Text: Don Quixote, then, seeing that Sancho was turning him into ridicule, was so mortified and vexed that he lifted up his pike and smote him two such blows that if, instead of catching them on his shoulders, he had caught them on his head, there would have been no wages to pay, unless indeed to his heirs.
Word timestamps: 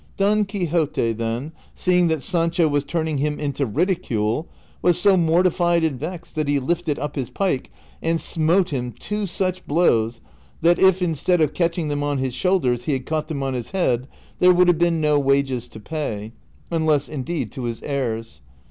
Don 0.17 0.45
Quixote, 0.45 1.13
then, 1.13 1.51
seeing 1.75 2.07
that 2.07 2.23
Sancho 2.23 2.67
was 2.67 2.83
turning 2.83 3.19
him 3.19 3.39
into 3.39 3.67
ridicule, 3.67 4.47
was 4.81 4.99
so 4.99 5.15
mortified 5.15 5.83
and 5.83 5.99
vexed 5.99 6.33
that 6.33 6.47
he 6.47 6.57
lifted 6.57 6.97
up 6.97 7.15
his 7.15 7.29
pike 7.29 7.69
and 8.01 8.19
smote 8.19 8.71
him 8.71 8.93
two 8.93 9.27
such 9.27 9.63
blows 9.67 10.19
that 10.63 10.79
if, 10.79 11.03
instead 11.03 11.39
of 11.39 11.53
catching 11.53 11.87
them 11.89 12.01
on 12.01 12.17
his 12.17 12.33
shoulders, 12.33 12.85
he 12.85 12.93
had 12.93 13.05
caught 13.05 13.27
them 13.27 13.43
on 13.43 13.53
his 13.53 13.69
head, 13.69 14.07
there 14.39 14.51
would 14.55 14.67
have 14.67 14.79
been 14.79 14.99
no 15.01 15.19
wages 15.19 15.67
to 15.67 15.79
pay, 15.79 16.31
unless 16.71 17.07
indeed 17.07 17.51
to 17.51 17.65
his 17.65 17.79
heirs. 17.83 18.41